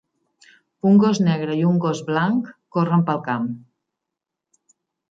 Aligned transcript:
Un 0.91 0.97
gos 1.03 1.21
negre 1.27 1.59
i 1.61 1.63
un 1.73 1.77
gos 1.85 2.03
blanc 2.09 2.51
corren 2.79 3.07
pel 3.13 3.25
camp. 3.31 3.49